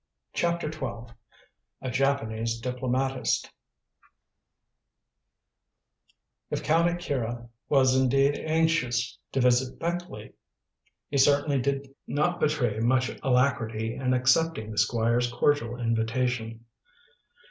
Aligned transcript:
CHAPTER 0.33 0.71
XII 0.71 1.13
A 1.79 1.91
JAPANESE 1.91 2.59
DIPLOMATIST 2.61 3.51
If 6.49 6.63
Count 6.63 6.89
Akira 6.89 7.49
was 7.69 7.95
indeed 7.95 8.35
anxious 8.43 9.19
to 9.31 9.41
visit 9.41 9.77
Beckleigh, 9.77 10.31
he 11.09 11.19
certainly 11.19 11.61
did 11.61 11.93
not 12.07 12.39
betray 12.39 12.79
much 12.79 13.09
alacrity 13.21 13.93
in 13.93 14.15
accepting 14.15 14.71
the 14.71 14.79
Squire's 14.79 15.31
cordial 15.31 15.79
invitation. 15.79 16.65